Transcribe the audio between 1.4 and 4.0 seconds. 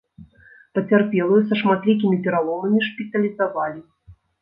са шматлікімі пераломамі шпіталізавалі.